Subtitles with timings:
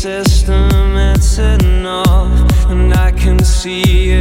[0.00, 0.96] system.
[0.96, 4.19] It's enough, and I can see it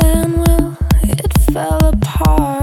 [0.00, 2.53] plan, well, it fell apart.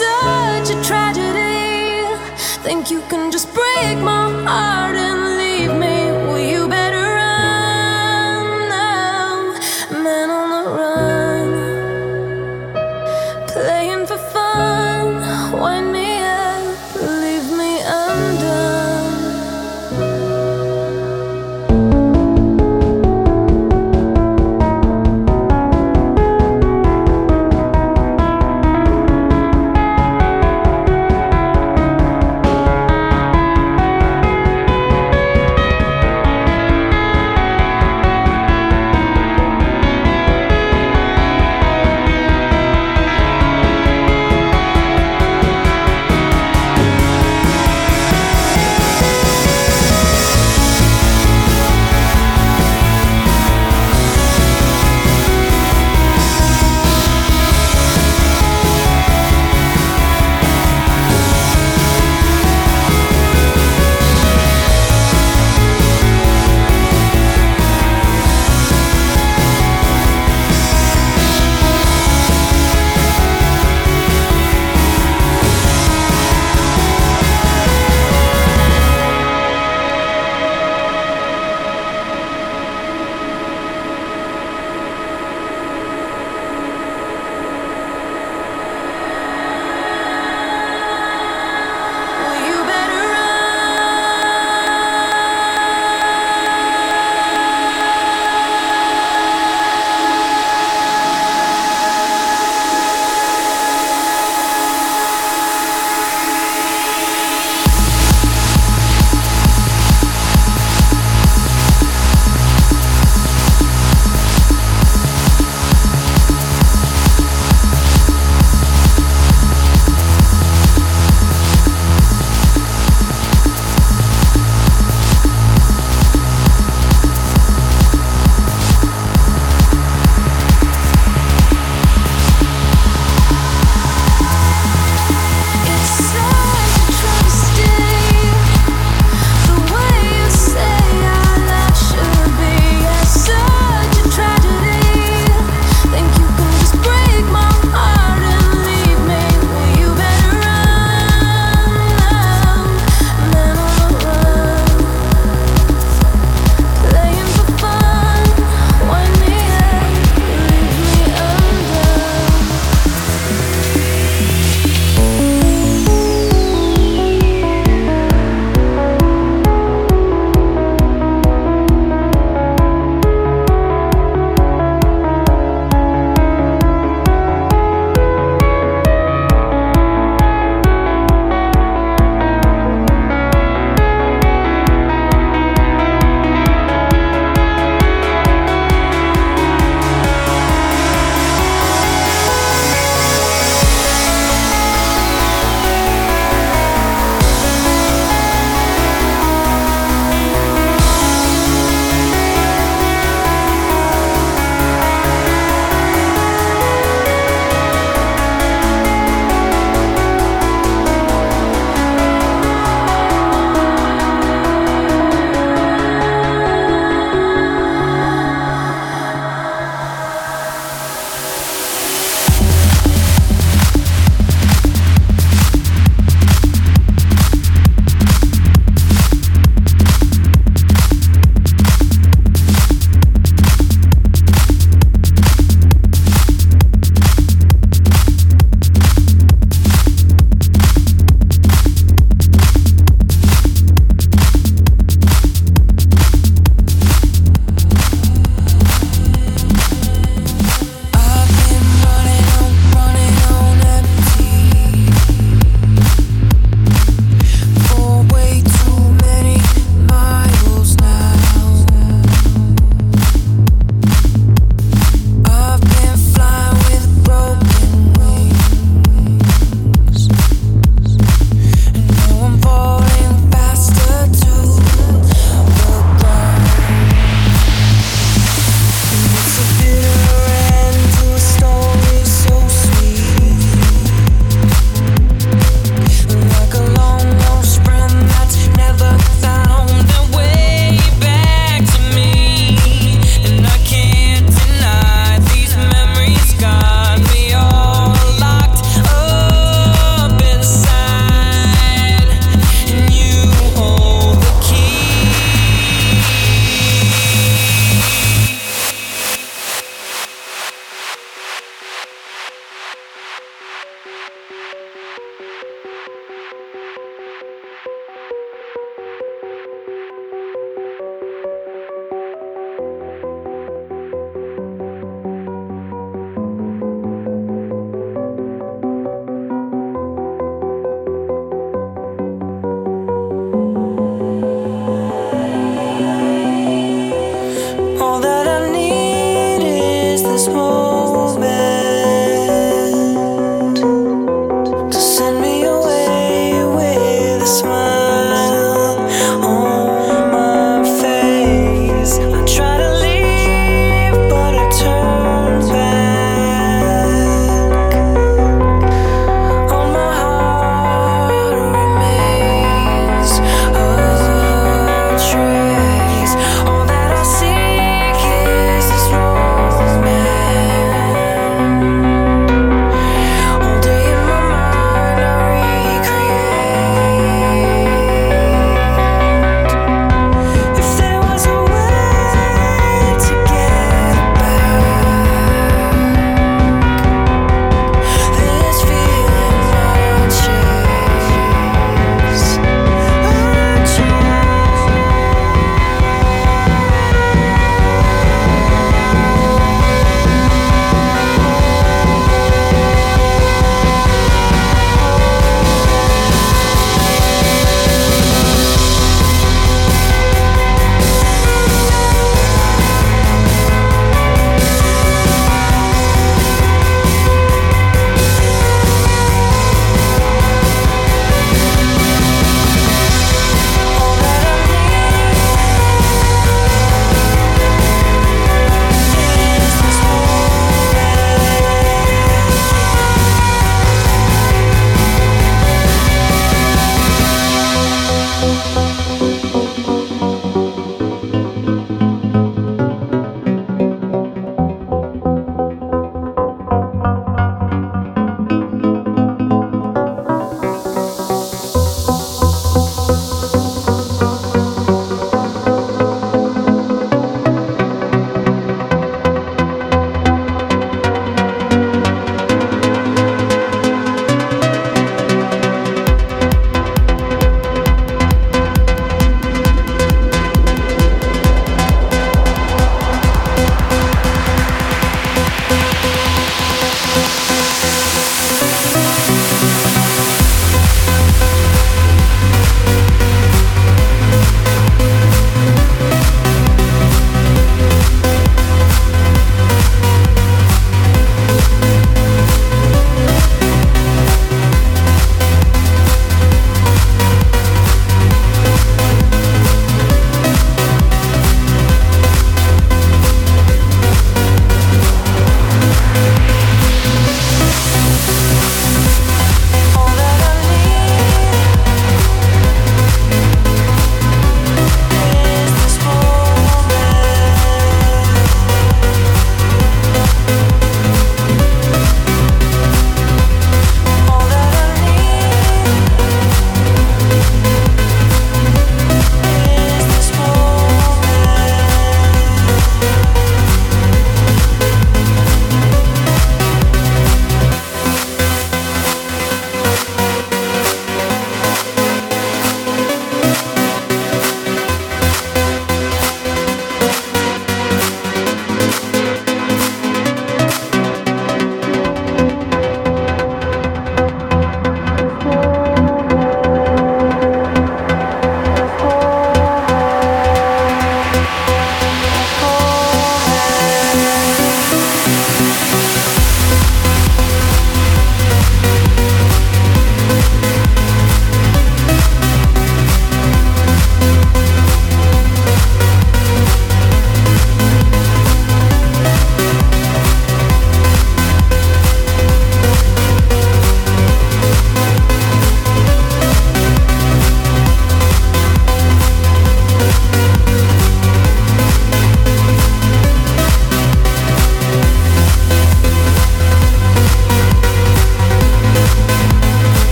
[0.00, 2.06] Such a tragedy.
[2.64, 4.79] Think you can just break my heart